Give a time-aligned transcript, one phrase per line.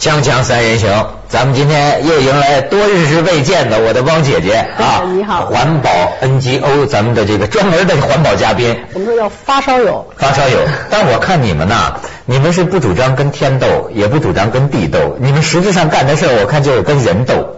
[0.00, 5.04] 锵锵三人行，咱们今天又迎来多日是未见的我的汪姐姐啊！
[5.12, 5.90] 你好，环保
[6.22, 8.74] NGO 咱们的这个专门的环保嘉宾。
[8.94, 10.60] 我们说要发烧友，发烧友。
[10.88, 17.56] 但我看你们呐，你们是不主张跟天斗，也不主张跟地斗，你们实质上干的事儿，我看就是跟人斗。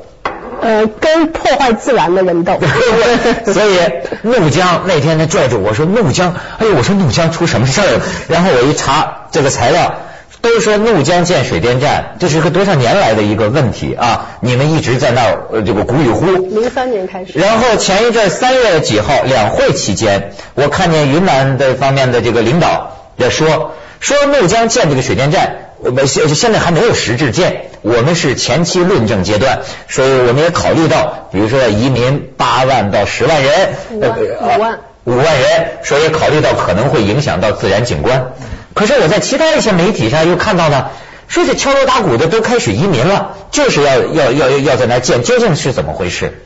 [0.63, 2.59] 呃，跟破坏自然的人斗。
[3.53, 3.79] 所以
[4.23, 8.01] 怒江那天他拽住我说怒江，哎呦，我说怒江出什么事儿了？
[8.27, 9.95] 然后我一查这个材料。
[10.43, 14.27] 都说怒江建水电站，这是个多少年来的一个问题啊！
[14.41, 16.27] 你们一直在那儿这个鼓与呼。
[16.27, 17.39] 零三年开始。
[17.39, 33.53] 然后前一阵三月几号两会期间，我看见云南的方面的这个领导在说，说怒江建这个水电站，我们现现在还没有实质建，我们是前期论证阶段，所以我们也考虑到，比如说移民八万到十万人，
[33.93, 38.33] 五万五万人，所以考虑到可能会影响到自然景观。
[38.75, 40.89] 可是我在其他一些媒体上又看到呢，
[41.29, 46.43] 说是敲锣打鼓的都开始移民了，就是要要要要在那建，究竟是怎么回事？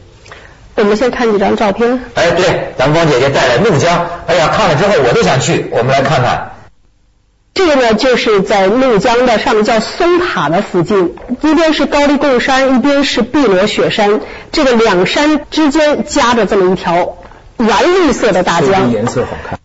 [0.75, 2.03] 我们先看几张照片。
[2.15, 6.53] 哎，对，咱们汪姐姐带来怒江，哎呀，看了之后我都想去，我们来看看。
[7.55, 14.21] 这个呢，就是在怒江的上面叫松塔的附近，一边是高黎贡山，一边是碧罗雪山，
[14.53, 17.17] 这个两山之间夹着这么一条
[17.57, 19.59] 蓝绿色的大江，颜色好看。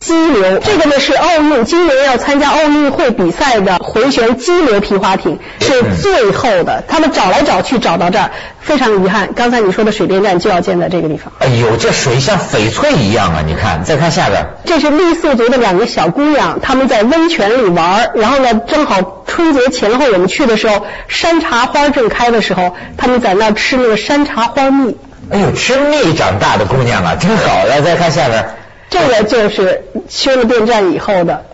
[0.00, 6.82] 激流，这个呢是奥运今年要参加奥运会比赛的回旋激流皮划艇，是最后的。
[6.88, 8.30] 他们找来找去找到这儿，
[8.62, 9.28] 非常遗憾。
[9.36, 11.34] 刚才你说的水电站就要建在这个地方。
[11.40, 13.42] 哎呦，这水像翡翠一样啊！
[13.46, 24.96] 你看，再看下边，这是傈僳族的两个小姑娘，她们在温泉里玩，然后呢，正好春节前后我们去的时候，山茶花正开的时候，她们在那吃那个山茶花蜜。
[25.30, 27.66] 哎呦，吃蜜长大的姑娘啊，真好！
[27.68, 28.46] 来，再看下边。
[28.90, 31.44] 这个就是修了电站以后的，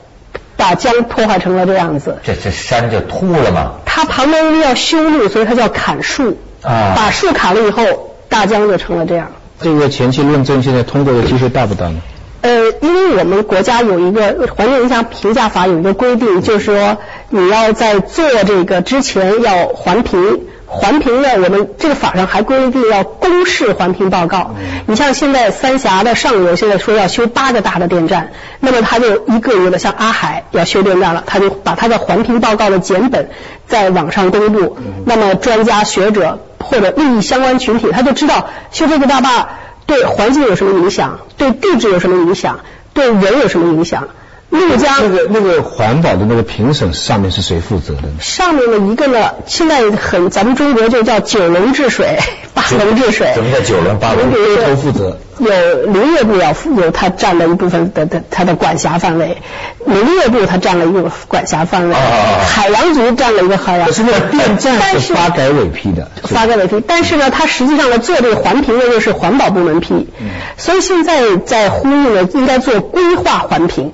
[0.56, 2.16] 把江破坏成了这样子。
[2.24, 3.74] 这这山就秃了吗？
[3.84, 6.36] 它旁边因为要修路，所以它叫砍树。
[6.62, 6.94] 啊。
[6.97, 9.30] 把树砍了以后，大江就成了这样。
[9.60, 12.00] 这个前期论证现在通过的机会大不大呢？
[12.42, 16.97] 呃，因为我们国家有一个环境影响评价法有一个规定，就是说
[17.31, 20.41] 你要在做这个之前要环评。
[20.69, 24.56] 环评呢，我们这个法上还规定要公示环评报告。
[24.87, 33.31] 你像现在三峡的上游现在说要修八个大的电站，那么他就一个一个的，像阿海要修电站了，他就把他的环评报告的简本
[33.69, 34.76] 在网上公布。
[35.04, 39.48] 那么专家学者或者利益相关群体，他就知道修这个大坝
[39.86, 42.59] 对环境有什么影响，对地质有什么影响，
[42.92, 44.09] 对人有什么影响。
[44.56, 48.14] 怒江那个那个环保的那个评审上面是谁负责的呢？
[48.20, 52.18] 上面的一个呢，现在很咱们中国就叫九龙治水，
[52.54, 53.32] 八龙治水。
[53.34, 54.30] 什么叫九龙八龙？
[54.32, 55.18] 都头负责。
[55.38, 55.50] 有
[55.92, 59.36] 林业部要负有他占了一部分的的他的管辖范围，
[59.84, 63.92] 农业部他占了一个管辖范围，海洋局占了一个海洋。
[63.92, 66.10] 是那个电站是发改委批的。
[66.24, 70.08] 发改委批，但是呢，他实际上呢做这个环评的又是环保部门批，
[70.56, 73.92] 所以现在在呼吁呢，应该做规划环评。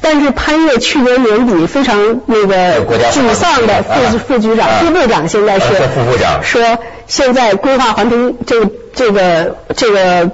[0.00, 6.42] 但是潘越去年年底非常那个沮丧的副副局长、副部长，现在是副部长。
[6.42, 10.30] 说，现在规划环评这个这个这个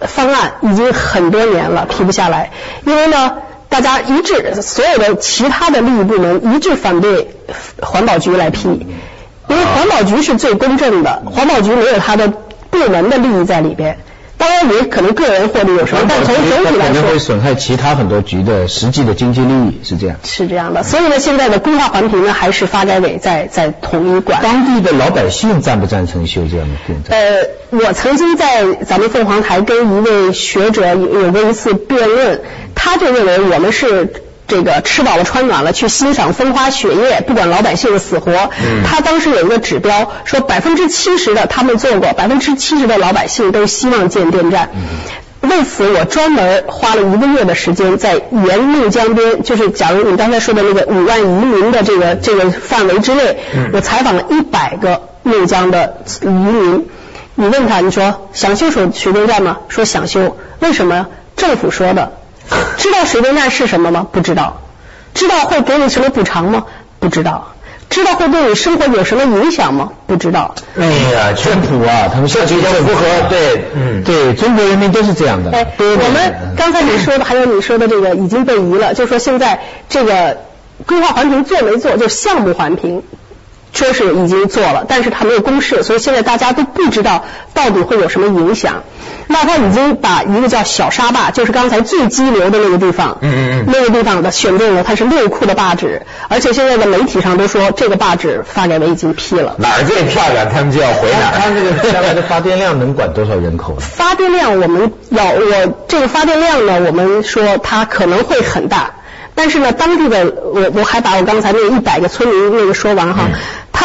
[0.00, 2.50] 方案已经很多年了，批不下来，
[2.84, 3.38] 因为呢，
[3.68, 7.28] 大家一致，所有的其他的利益部门一致反对
[7.80, 8.68] 环保局来批，
[9.48, 13.98] 因为环保局是最公正的，环保局没有他的部门的利益在里边。
[14.38, 20.16] 当然也可能个人获利有时候，但从总体来说，可能会损害其他很多局的实际的经济利益，是这样。
[20.24, 24.42] 是这样的，所以呢，现在的规划环评呢，还是发改委在在统一管。
[24.42, 27.18] 当地的老百姓赞不赞成修这样的电站？
[27.18, 32.42] 呃，我曾经在咱们凤凰台跟一位学者有有过一次辩论，
[32.74, 34.22] 他就认为我们是。
[34.46, 38.50] 这个吃饱了穿暖了去欣赏风花雪月，不管老百姓的死活。
[38.84, 44.70] 他当时有一个指标，说百分之七十的他们做过，百分之七十的老百姓都希望建电站。
[45.40, 53.38] 为此，我专门花了一个月的时间，在沿怒江边，就是假如你刚才说的那个五万移民的这个这个范围之内，
[53.72, 56.86] 我采访了一百个怒江的移民。
[57.36, 59.58] 你问他，你说想修水水电站吗？
[59.68, 60.36] 说想修。
[60.60, 61.06] 为什么？
[61.36, 62.12] 政府说的。
[62.78, 64.06] 知道水电站是什么吗？
[64.10, 64.62] 不知道。
[65.14, 66.64] 知道会给你什么补偿吗？
[67.00, 67.52] 不知道。
[67.88, 69.90] 知道会对你生活有什么影响吗？
[70.06, 70.54] 不知道。
[70.78, 75.52] 哎呀，政府啊，他们社区不符合，对，嗯，对，中国人民都是这样的。
[75.52, 80.38] 哎，我们刚才你说的，还有你说的这个已经被移了，就说现在这个
[80.84, 83.02] 规划环评做没做，就项目环评，
[83.72, 88.82] 说是已经做了，但是他没有公示，所以现在大家都不知道到底会有什么影响。
[89.28, 99.56] 那他已经把一个叫小沙坝，就是刚才最激流的那个地方，嗯嗯嗯那个地方的选定了它是六库的坝址，而且现在的媒体上都说这个坝址发改委已经批了。
[99.58, 101.34] 哪儿最漂亮，他们就要回哪儿。
[101.36, 103.80] 它这个将来的发电量能管多少人口呢？
[103.80, 108.92] 发电量我们要我这个发电量呢，我们说它可能会很大，
[109.34, 113.34] 但是呢，当地的我我还把我刚才那一百个村民那个说完哈，嗯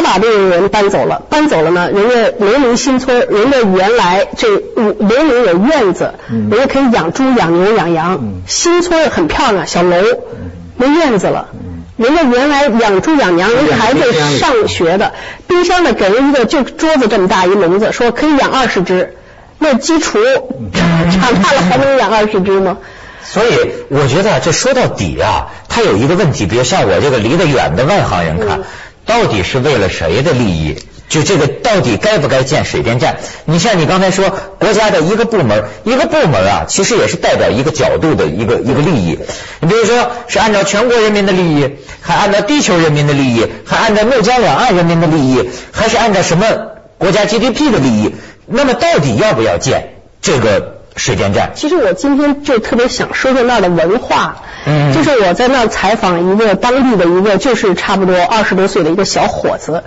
[0.01, 6.49] 他把这个人搬走了，搬走了呢，人家农民新村，人家原来这嗯农民有院子，嗯。
[6.49, 8.41] 人家可以养猪、养牛、养羊，嗯。
[8.47, 9.97] 新村很漂亮，小楼，
[10.77, 11.49] 没院子了。
[11.97, 15.13] 人家原来养猪养羊，人家孩子上学的，
[15.47, 19.15] 冰箱呢给人一个就桌子这么大一笼子，说可以养二十只，
[19.59, 22.77] 那鸡雏长大了还能养二十只吗？
[23.23, 28.63] 所以我觉得这说到底啊，它有一个问题，比如像我这个离得远的外行人看嗯，
[29.11, 30.77] 到底是为了谁的利益？
[31.09, 33.17] 就这个到底该不该建水电站？
[33.43, 39.19] 你像你刚才说，国家的一个部门，一个部门啊，其实也是代表一个角度的一个一个利益。
[39.59, 41.69] 你比如说是按照全国人民的利益，
[41.99, 46.45] 还按照地球人民的利益，还按照怒江两岸人民的利益，还是按照什么
[46.97, 48.15] 国家 GDP 的利益？
[48.45, 51.51] 那么到底要不要建这个水电站？
[51.55, 54.93] 其实我今天就特别想说说那儿的文化，嗯。
[54.93, 59.83] 就是我在那儿采访一个当地的一个就是差不多二十多岁的一个小伙子，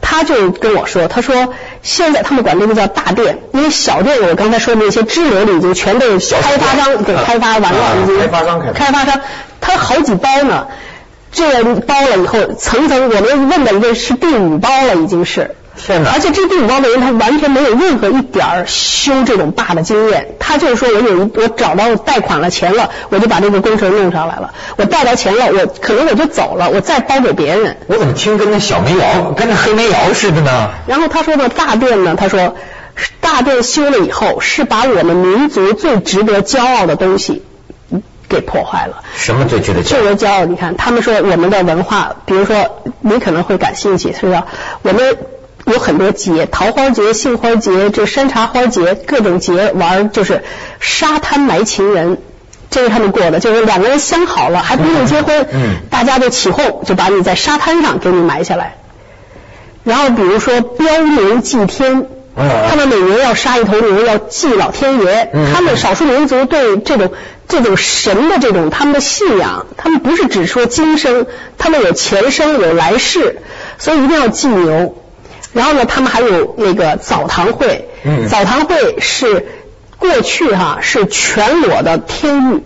[0.00, 8.72] 他就跟我说，他说现在他们管这个叫大店，因为小店我刚才说的那些支流的已经全都小开发商给啊开发完了，啊已经开发商开发。
[8.72, 9.20] 开发商，
[9.60, 10.68] 他好几包呢，
[11.32, 15.54] 这个包了以后层层，我们问的一个是第五包了，已经是。
[15.76, 20.34] 天哪而且这第五包的人，他完全没有任何一点儿修这种坝的经验。
[20.38, 24.54] 他就是说我有一，我找到贷款了钱了，我就把这个工程弄上来了。
[24.76, 27.76] 我贷到钱了，我可能我就走了，我再包给别人。
[27.88, 30.70] 我怎么听跟那小煤窑、跟那黑煤窑似的呢？
[30.86, 32.56] 然后他说的大殿呢，他说
[33.20, 37.42] 大殿修了以后，是把我们民族最值得骄傲的东西
[37.90, 39.02] 嗯给破坏了。
[39.14, 40.04] 什么最值得骄这傲？
[40.04, 44.46] 个骄傲，你看，他们说我们的文化，比如说你可能会感兴趣，是吧？
[44.82, 45.18] 我们
[45.66, 50.44] 有很多节，桃花节、杏花节、这山茶花节，各种节玩就是
[50.80, 52.18] 沙滩埋情人。
[52.68, 58.76] 这是他们过的，就是两个人相好了，还不用结婚，嗯大家就起哄，就把你在沙滩上给你埋下来。
[59.82, 65.30] 然后比如说标牛祭天，嗯他们每年要杀一头牛，要祭老天爷。
[65.32, 67.12] 嗯他们少数民族对这种
[67.48, 71.26] 这种神的这种他们的信仰，他们不是只说今生，
[71.56, 73.38] 他们有前生有来世，
[73.78, 74.96] 所以一定要祭牛。
[75.56, 79.46] 然后呢，他们还有那个澡堂会，嗯澡堂会是
[79.98, 82.62] 过去哈是全裸的天浴。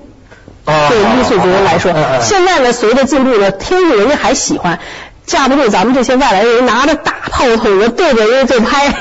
[0.66, 4.78] 哦对傈僳族人来说现在呢，随着进步呢，天域人家还喜欢，
[5.24, 8.92] 架不住咱们这些外来人拿着大炮筒子对着人家就拍，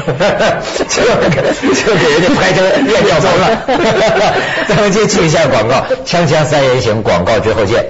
[0.87, 3.63] 这个这给人家拍成练吊头了。
[4.69, 7.85] 咱们接去一下广告，锵锵三人行，广告之后见。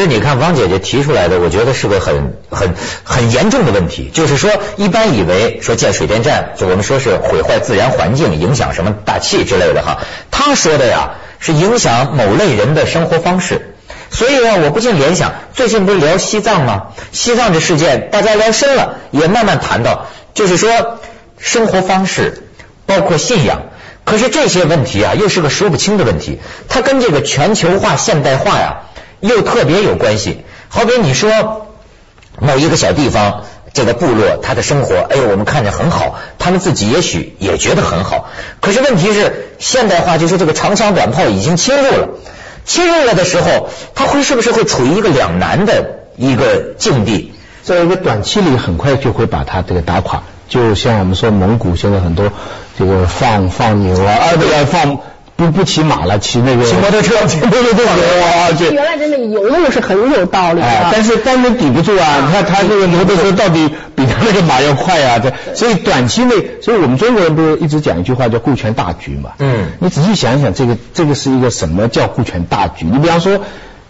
[0.00, 2.74] 这你看汪姐姐提出来的，我觉得是个很很
[3.04, 4.10] 很严重的问题。
[4.14, 9.98] 就是说，一般以为说建水电站，就我们说是毁坏自然环境，影响什么大气之类的哈。
[10.30, 13.74] 他说的呀，是影响某类人的生活方式。
[14.08, 16.86] 所以呢，我不禁联想，最近不是聊西藏吗？
[17.12, 20.98] 西藏这事件，大家聊深了，也慢慢谈到，就是说
[21.36, 22.42] 生活方式，
[22.86, 23.64] 包括信仰。
[24.06, 26.38] 可是这些问题啊，又是个说不清的问题，
[26.70, 28.78] 它跟这个全球化、现代化呀，
[29.20, 30.44] 又特别有关系。
[30.68, 31.66] 好比你说
[32.38, 33.44] 某一个小地方。
[33.72, 38.28] 这个部落他的生活，哎呦，我们看着很好，他们自己也许也觉得很好。
[38.60, 42.08] 可是问题是，现代化就是这个长枪短炮已经侵入了，
[42.64, 47.32] 侵入了的时候，他会是不是会处于一个两难的一个境地？
[47.62, 50.24] 在一个短期里很快就会把它这个打垮。
[50.48, 52.32] 就像我们说蒙古现在很多
[52.76, 54.98] 这个放放牛啊，啊对啊放
[55.40, 57.82] 不不骑马了，骑那个骑摩托车骑摩托车
[58.20, 58.70] 哇这。
[58.70, 60.66] 原来真的游牧是很有道理的。
[60.66, 62.18] 哎，但是当然抵不住啊！
[62.26, 65.18] 你看他这个摩托车到底比他那个马要快啊！
[65.18, 69.30] 这所以短期内，所以我们中国人不是一直讲一句话叫顾全大局嘛？
[69.38, 72.84] 嗯你仔细想想，这个这个是一个什么叫顾全大局？
[72.84, 73.40] 你比方说，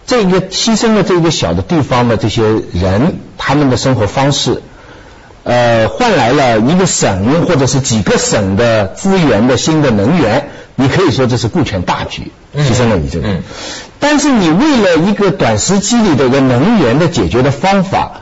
[0.07, 4.61] 这个牺牲了这个小的地方的这些人，他们的生活方式。
[5.43, 13.27] 呃，换来了一个省或者是几个省的资源的新的能源，你可以说这是顾全大局，嗯牺牲了你这个。
[13.27, 13.43] 嗯
[13.99, 18.21] 但是你为了一个短时期里的一个能源的解决的方法，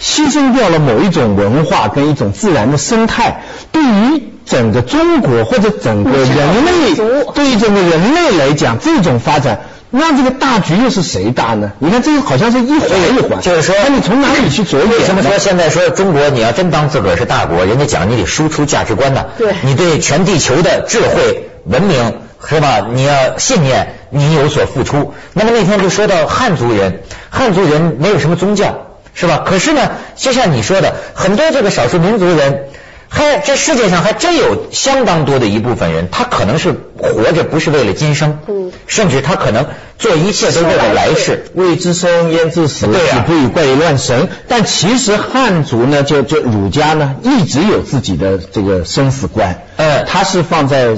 [0.00, 6.96] 牺牲掉了某一种文化跟一种自然的生态，对于整个中国或者整个人类，
[7.32, 11.72] 对于整个人类来讲，这种发展那这个大局又是谁大呢？
[11.78, 14.88] 你看这个好像是一环一环，就是说，那你从哪里去着眼？
[14.88, 22.14] 为什么说现在说中国你要真当自个儿是大国，人家讲你得输出价值观呢，对你对全地球的智慧文明
[22.46, 22.86] 是吧？
[22.92, 25.14] 你要信念，你有所付出。
[25.32, 29.42] 那么那天就说到汉族人，汉族人没有什么宗教是吧？
[29.46, 32.66] 可是呢，就像你说的，很多这个少数民族人。
[33.12, 39.66] 还这世界上还真有相当多的一部分人，他可能是活着不是为了今生，嗯甚至他可能
[39.98, 41.46] 做一切都为了来世。
[41.54, 42.86] 未知生焉知死？
[42.86, 44.28] 对呀子不以怪力乱神。
[44.46, 49.60] 但其实汉族呢，就就儒家呢，一直有自己的这个生死观。
[49.76, 50.94] 呃，他是放在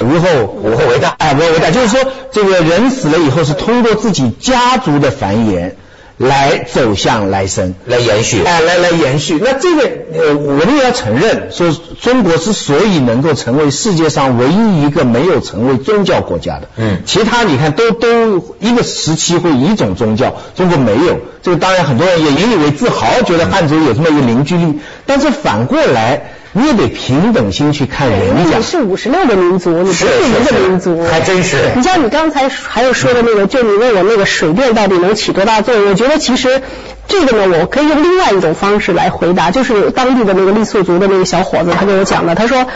[0.00, 2.00] 无后无后为大哎，无后为大，就是说
[2.32, 5.72] 这个人死了以后，是通过自己家族的繁衍
[6.16, 7.74] 来走向来生。
[7.86, 8.42] 来延续。
[8.44, 9.40] 哎，来来延续。
[9.42, 9.82] 那这个
[10.14, 21.18] 呃，我们也要承认，说中国之所以能够成为世界上唯一一个没有成为宗教国家的，嗯其他你看都都一个时期会一种宗教，中国没有。
[21.42, 24.78] 这个当然很多人也引以为自豪，觉得汉族有这么一个凝聚力。
[25.04, 28.62] 但是反过来，你也得平等心去看人家你。
[28.62, 35.90] 是五十六个民族，你不是是一个民族，还真是你像你刚才还有说的那个，就你问我那个水电到底能起多大作用？
[35.90, 36.62] 我觉得其实
[37.06, 42.66] 这个呢，我可以用另外一种方式来回答，就是当地的那个傈僳族的那个小伙子，他跟我讲的，他说。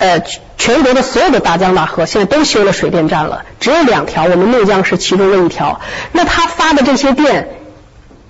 [0.00, 0.22] 呃，
[0.56, 5.80] 全国的所有的大江大河现在都修了水电站了，只有两条，我们内江是其中的一条。
[6.12, 7.48] 那他发的这些电，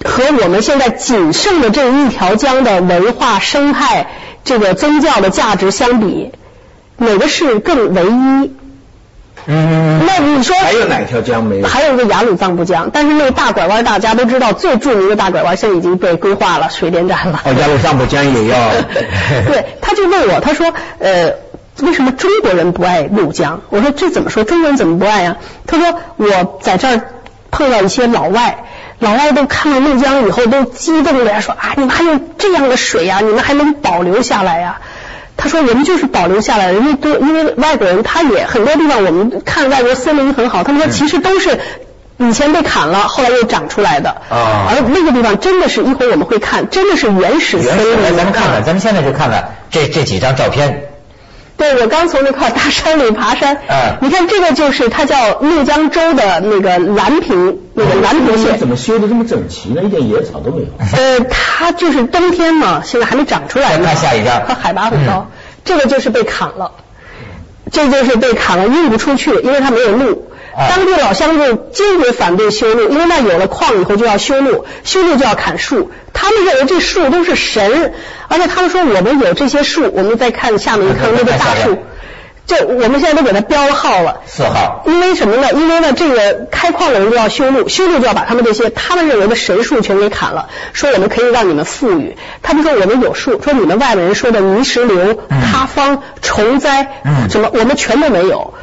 [0.05, 4.07] 和我们现在仅剩的这一条江的文化生态、
[4.45, 6.33] 这个宗教的价值相比，
[6.97, 8.52] 哪个是更唯一？
[9.50, 11.67] 嗯，那你说还有哪条江没有？
[11.67, 17.40] 还有一个雅鲁藏布江，但是那个大拐弯大家都知道，最著名的大拐弯现在已经被规划了水电站了。
[17.45, 18.59] 哦，雅鲁藏布江也要。
[19.47, 21.33] 对，他就问我，他说，呃，
[21.81, 23.62] 为什么中国人不爱怒江？
[23.71, 24.45] 我说这怎么说？
[24.45, 27.00] 中国人怎么不爱呀、他说我在这儿
[27.50, 28.67] 碰到一些老外，
[29.00, 34.81] 老外都看到怒江以后都激动的呀，说啊，你们还有这样的水呀、你们还能保留下来呀、
[35.37, 41.61] 他说：“我们就是保留下来，人家都因为外国人，他也很多地方我们看外国森林很好，他们说其实都是
[42.17, 44.11] 以前被砍了，后来又长出来的。
[44.31, 48.11] 啊而那个地方真的是一会儿我们会看，真的是原始森原始来。
[48.11, 50.88] 咱们看看，咱们现在就看看这这几张照片。
[51.59, 53.57] 对，我刚从那块大山里爬山。
[53.69, 58.59] 嗯你看这个就是它叫怒江州的那个蓝坪，那个蓝坪县。
[58.59, 59.83] 怎么修的这么整齐呢？
[59.83, 60.69] 一点野草都没有。
[60.79, 63.85] 呃，它就是冬天嘛，现在还没长出来呢。
[63.85, 66.71] 再看下一张它海拔很高，嗯这个就是被砍了，
[67.73, 70.31] 这就是被砍了，运不出去，因为它没有路。
[70.59, 75.91] 啊当地老乡就坚决反对修路，因为那有了矿以后就要修路，修路就要砍树。
[76.12, 77.93] 他们认为这树都是神，
[78.27, 81.79] 而且他们说我们有这些树，我们再看下面一看那个大树边，
[82.45, 84.23] 这我们现在都给它标号了。
[84.27, 84.83] 四号。
[84.87, 85.53] 因为什么呢？
[85.53, 92.17] 因为呢，这个开矿的人就要修路，修路就要把他们这些他们认为的神树全给砍了，说我们可以让你们富裕。
[92.43, 98.55] 他们说我们有树，说你们外面人说的泥石流、嗯塌方、虫灾，嗯什么我们全都没有。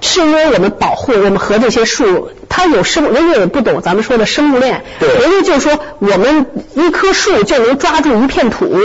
[0.00, 8.76] 是因为我们保护我们和这些树，它有生，人家也不懂咱们说的生物链，对人家就说我们一棵树就能抓住一片土，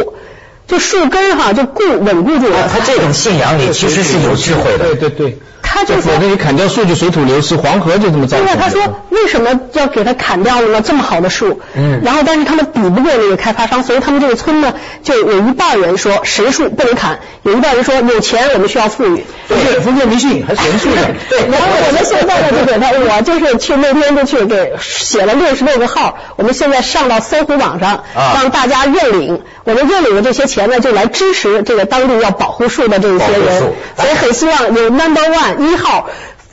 [0.68, 2.58] 就树根哈就固稳固住了。
[2.58, 4.96] 啊他这种信仰里其实是有智慧的。
[4.96, 5.38] 对对对。
[5.72, 8.54] 他就说我给你砍掉树就水土流失，黄河就这么造成的。
[8.54, 10.82] 对呀，他说为什么要给他砍掉了呢？
[10.82, 14.74] 这么好的树，嗯然后但是他们比不过那个开发商，所以他们这个村呢，
[15.04, 19.24] 就有一半人说神树不能砍，有一半人说有钱我们需要富裕。
[19.48, 21.02] 对封建迷信还神树呢。
[21.30, 36.10] 对，然后我们现在呢就给他，我就是去那天就去给写了六十六个号，我们现在上到搜狐网上，啊让大家认领，我们认领的这些钱呢，就来支持这个当地要保护树的这一些人，所以很希望有 number one 一号。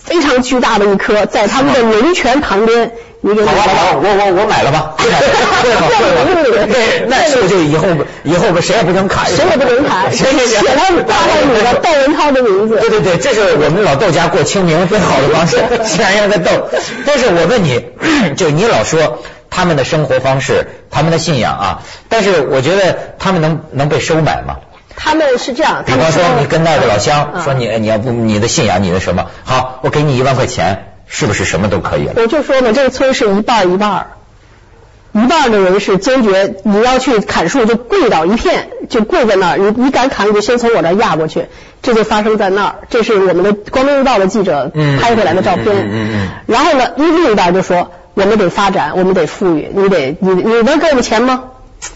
[0.07, 7.89] 非常巨大的一棵，在他们的龙泉旁边，你给好吧，好吧，我我我买了吧， 会吧会吧，对，那树就以后
[8.23, 12.79] 以后谁也不能砍，谁也不能砍，行行行，写上挂上你的窦文涛的名字。
[12.79, 16.69] 对对对，这是我们老窦家过清明最好的方式，想让个窦。
[17.05, 17.85] 但是我问你，
[18.39, 24.59] 就你老说他们的生活方式，他们的信仰啊，但是我觉得他们能能被收买吗？
[24.97, 32.15] 他们是这样，比方说你跟那个老乡嗯说你你要不你的信仰你的什么好，我给你一万块钱，是不是什么都可以了？
[32.17, 34.07] 我就说嘛，这个村是一半儿一半儿，
[35.13, 41.47] 一半儿的人是坚决你要去砍树就跪倒一片，就跪在那儿，你你敢砍你就先从我这儿压过去，
[41.83, 45.67] 这就发生在那儿，这是我们的光明日报的记者嗯拍回来的照片。
[45.67, 51.45] 嗯嗯嗯然后呢，另一半就说我们得发展，我们得富裕，你得你你能给我们钱吗？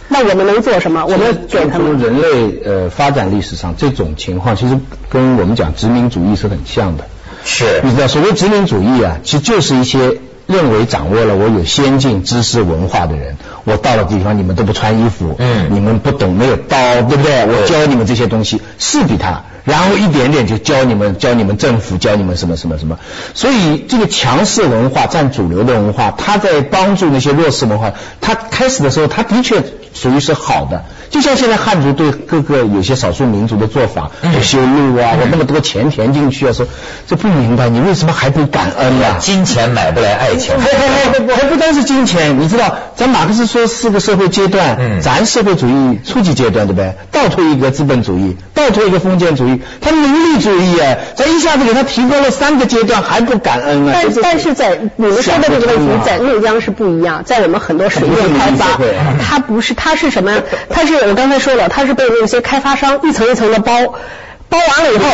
[0.08, 1.04] 那我们能做什么？
[1.04, 1.98] 我们给他们。
[1.98, 7.04] 人类呃发展历史上这种情况，其实跟我们讲殖民主义是很像的。
[7.44, 13.36] 是你知道，所谓殖民主义啊，其实就是一些认为掌握了我有先进知识文化的人，
[13.70, 17.46] 我到了地方你们都不穿衣服，嗯你们不懂没有刀，对不对？
[17.46, 22.98] 我教你们这些东西，是比他，然后一点点就教你们，教你们政府，教你们什么什么什么。
[23.34, 27.92] 所以这个强势文化占主流的文化，他在帮助那些弱势文化。
[28.20, 29.62] 他开始的时候，他的确
[29.94, 36.66] 属于是好的，就像现在汉族对各个有些少数民族的做法，不修路啊，我那么多钱填进去啊，说
[37.08, 39.16] 这不明白，你为什么还不感恩啊？
[39.20, 40.54] 金钱买不来爱情。
[40.58, 46.94] 还还还还不单是金钱，你知道，咱马克思说四个社会阶段，嗯咱社会主义初级阶段对不对？
[47.12, 53.92] 倒退一个资本主义，倒退一个封建主义，他奴隶主义啊，咱一下子给他提供了三个阶段，还不感恩啊？
[53.94, 58.78] 但这但是在你们说的这个问题，在内江是不一样，在我们很多水电开发
[59.22, 60.42] 它不是它是，什么？
[60.70, 63.72] 它是我刚才说了，它是被那些开发商一层一层的包，
[64.48, 65.06] 包完了以后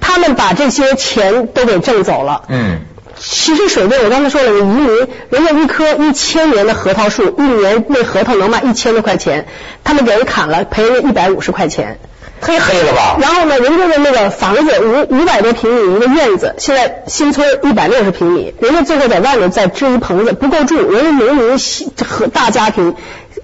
[0.00, 2.42] 他们把这些钱都给挣走了。
[2.48, 2.80] 嗯，
[3.26, 4.86] 其实水电，我刚才说了，移民，
[5.30, 9.46] 人家一棵一千年的核桃树，一年那核桃能卖一千多块钱，
[9.82, 11.98] 他们给人砍了，赔人一百五十块钱。
[12.42, 13.16] 忒黑了吧？
[13.22, 21.58] 然后呢，人家的那个房子五五百多平米一个院子，现在新村一百六十平米，人家最后在外面再支一棚子不够住，人家农民
[22.06, 22.96] 和大家庭，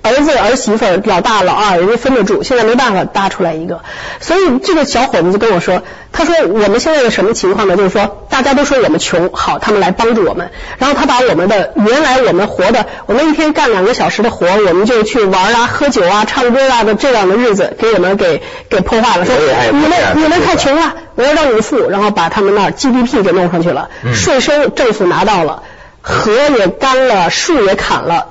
[0.02, 3.80] 儿子儿媳妇儿老大老二，人家分得住，现在没办法搭出来一个，
[4.20, 7.76] 所以这个小伙子就跟我说，他说我们现在的什么情况呢？
[7.76, 19.34] 就是说大家都说我们穷，好，他们来帮助我们，然后他把我们的原来我们活的，我们一天干两个小时的活，我们就去玩啊、喝酒啊、唱歌啊的这样的日子，给我们给给破坏了，说
[19.72, 24.14] 你们你们太穷了，我要让你们富，然后把他们那儿 GDP 给弄上去了，嗯。
[24.14, 25.62] 税收政府拿到了，
[26.00, 28.26] 河也干了，树也砍了。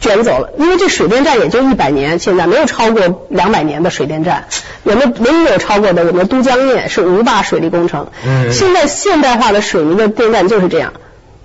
[0.00, 4.46] 卷走了，因为这水电站也就一百年，现在没有超过两百年的水电站，
[4.82, 6.04] 我们唯一有超过的？
[6.04, 8.08] 我们都江堰是吴坝水利工程？
[8.26, 10.92] 嗯现在现代化的水泥的电站就是这样。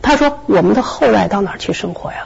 [0.02, 2.18] 他说我们的后代到哪儿去生活呀？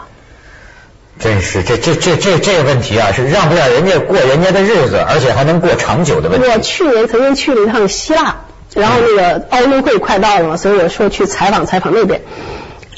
[1.20, 6.48] 真是这这这这这个问题啊，是让不让人家过人家的日子，而且还能过长久的问题。
[6.48, 8.38] 我去年曾经去了一趟希腊，
[8.74, 12.22] 然后那个奥运会快到了嘛，所以我说去采访采访那边。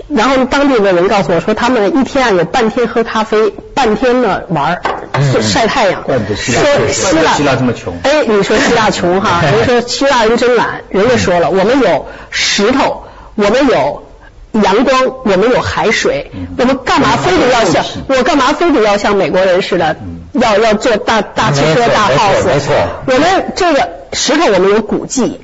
[0.07, 4.81] 然后当地的人告诉我说，他们一天啊有半天喝咖啡，半天呢玩儿
[5.13, 6.03] 嗯晒太阳。
[6.03, 9.41] 怪不得希腊说希腊希腊这么穷哎，你说 希腊穷哈？
[9.41, 13.03] 人说希腊人真懒，人家说了，我们有石头，
[13.35, 14.01] 我们有。
[14.63, 14.93] 阳光，
[15.25, 19.97] 我们有海水，我们干嘛非得要像我干嘛非得要像美国人似的，
[20.31, 22.45] 要要做大大汽车、大没错 house？
[22.45, 22.73] 没错
[23.05, 25.41] 我们这个石头我们有古迹，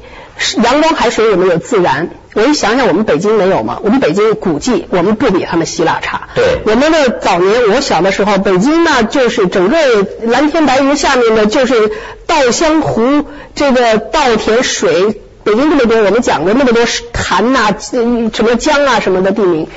[0.64, 2.10] 阳光海水我们有自然。
[2.34, 3.80] 我一想想，我们北京没有吗？
[3.84, 6.30] 我们北京古迹，我们不比他们希腊差。
[6.34, 9.78] 对我们的早年我小的时候，北京呢就是整个
[10.24, 11.92] 蓝天白云下面的就是
[12.28, 15.22] 稻香湖，这个稻田水。
[15.44, 19.68] 北京这么多，我们讲的那么多潭呐、什么江啊什么的地名，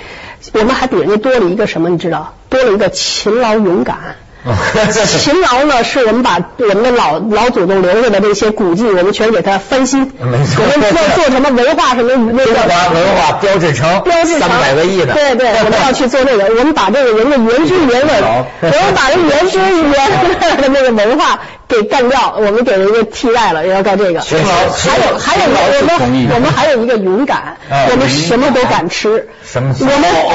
[0.53, 1.89] 我们还比人家多了一个什么？
[1.89, 2.35] 你知道？
[2.51, 4.17] 多了一个勤劳勇敢。
[5.19, 10.01] 勤劳呢，是我们把我们的老老祖宗留下的这些古迹，我们全给它翻新。
[10.03, 15.15] 没错我们做做什么文化什么那个中华文化标志城，标志三百个亿的。
[15.15, 18.13] 对对， 我们要去做那个，我们把这个人的原汁原味，
[18.61, 24.21] 我们把这原汁原味的那个文化给干掉，我们给人家替代了，要干这个。
[24.21, 29.29] 还有还有我们我们还有一个勇敢哎，我们什么都敢吃。
[29.45, 29.93] 什么我们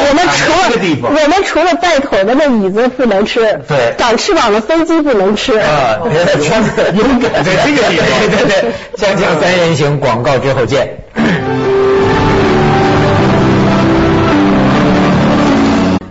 [0.10, 5.58] 我们除了我们除了带腿的那椅子不能吃，对长翅膀的飞机不能吃。
[5.60, 6.00] 啊，
[6.42, 10.98] 全是勇敢，在这个地方对对对，锵锵 三人行，广告之后见。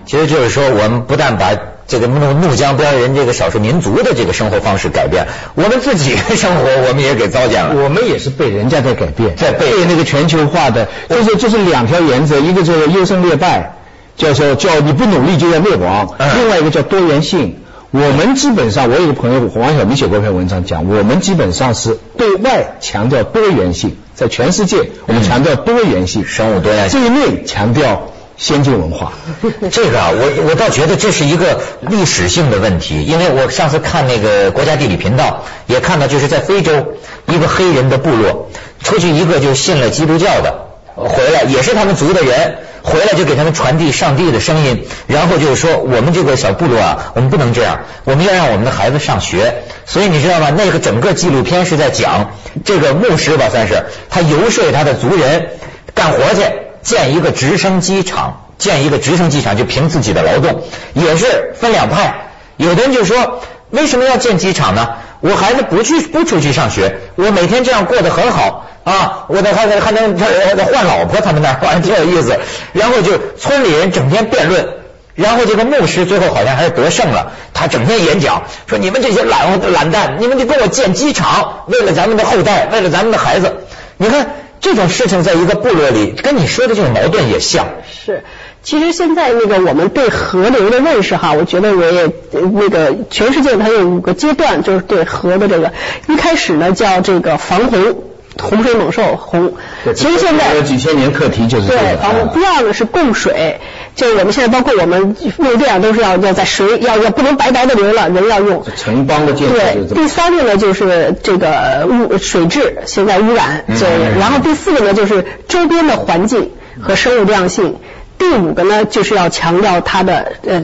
[0.07, 1.51] 其实就是说，我们不但把
[1.89, 7.83] 这个怒怒江边人这个少数民族的这个生活方式改变，我们自己的生活我们也给糟践了。
[7.83, 13.79] 我们也是被人家在改变，在被被那个全球化的，就是就是两条原则，一个就是优胜劣败，
[14.19, 17.57] 叫做叫你不努力就要灭亡，嗯另外一个叫多元性。
[17.91, 29.13] 我们基本上，我有个朋友王晓明写过一篇文章讲，我们基本上是对外强调多元性，在全世界我们强调多元性，生物多样性对内强调先进文化。
[29.71, 36.95] 这个啊，我我倒觉得这是一个历史性的问题，因为我上次看那个国家地理频道，也看到就是在非洲
[37.27, 38.49] 一个黑人的部落，
[38.83, 50.51] 出去一个就信了基督教的，回来也是他们族的人，回来就给他们传递上帝的声音，然后就是说我们这个小部落啊，我们不能这样，我们要让我们的孩子上学，所以你知道吗？
[50.57, 52.31] 那个整个纪录片是在讲
[52.65, 55.49] 这个牧师吧，算是他游说他的族人
[55.93, 56.43] 干活去。
[56.83, 60.63] 建一个直升机场，建一个直升机场就凭自己的劳动，
[60.95, 62.31] 也是分两派。
[62.57, 64.89] 有的人就说，为什么要建机场呢？
[65.21, 72.39] 我孩子不去不出去上学，我每天这样过得很好啊，我的孩子还能换老婆，他们那儿反正挺有意思。
[72.73, 74.69] 然后就村里人整天辩论，
[75.17, 83.57] 然后这个牧师最后好像还是得胜了，他整天演讲说你们这些懒懒蛋，你们得给我建机场，为了咱们的后代，为了咱们的孩子。
[83.97, 87.67] 你看这种事情在一个部落里，跟你说的这种矛盾也像。
[87.91, 88.25] 是。
[88.61, 95.73] 其实现在那个我们对河流的认识哈，我觉得我也那个全世界它有五个阶段，就是对河的这个
[96.09, 98.03] 一开始呢叫这个防洪，
[98.43, 99.55] 洪水猛兽洪。
[99.95, 102.29] 其实现在有几千年课题就是对防洪。
[102.35, 103.61] 第二个是供水，
[103.99, 108.63] 就是我们现在包括我们用电都是要要在水要要不能白白的流了，人要用。
[108.77, 109.55] 城邦的建设。
[109.55, 113.87] 对，第三个呢就是这个污水质现在污染，这
[114.21, 117.75] 然后第四个呢就是周边的环境和生物多样性。
[118.19, 120.63] 第五个呢，就是要强调它的呃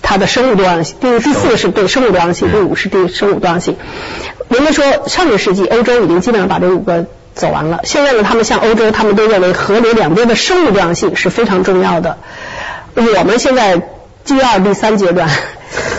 [0.00, 0.96] 它的生物多样性。
[1.00, 3.76] 第第四个是对生物多样性，第五是对生物多样性。
[4.48, 12.18] 人们说上个世纪欧洲已经基本上把这五个走完了，现在呢，他们像欧洲，他们都认为河流两边的生物多样性是非常重要的。
[13.18, 13.80] 我们现在
[14.24, 15.28] 第二、第三阶段。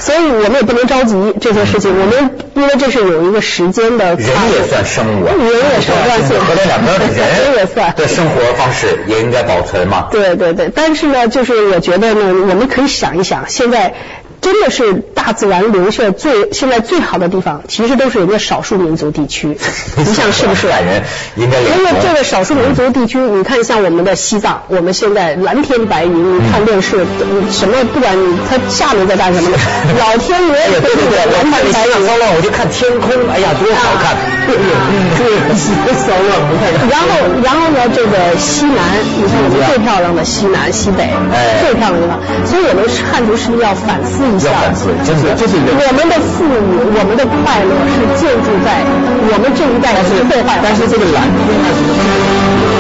[0.02, 4.16] 所以我们也不能着急这些事情，我们因为这是有一个时间的。
[4.16, 5.32] 人也算生物啊。
[5.38, 6.40] 人也是算性。
[6.40, 7.94] 河两边的 人也算。
[7.96, 10.08] 的生活方式也应该保存嘛。
[10.10, 13.94] 对对对，但是呢，就是我觉得呢，我们可以想一想，现在。
[14.52, 19.56] 真的是大自然留下最现在最好的地方，其实都是人家少数民族地区。
[19.96, 20.66] 你想是不是？
[20.68, 21.04] 人
[21.36, 27.06] 应该因为这个少数民族地区，你看像我们的西藏，我们现在蓝天白云，你看电视，
[27.52, 29.52] 什么不管你它下面在干什么，
[30.00, 31.94] 老天爷对对对，蓝天白云，
[32.36, 34.18] 我就看天空，哎呀多好看。
[34.50, 36.74] 对对，骚乱不太。
[36.90, 37.08] 然后
[37.44, 38.82] 然后呢，这个西南，
[39.16, 41.08] 你看我们最漂亮的西南西北，
[41.62, 44.24] 最漂亮的地方，所以我们汉族是不是要反思？
[44.24, 45.74] 要反思，真是这是一个。
[45.74, 48.84] 我们的父母，我们的快乐是建筑在
[49.32, 50.60] 我们这一代的破坏。
[50.64, 52.79] 但是这个蓝天呢？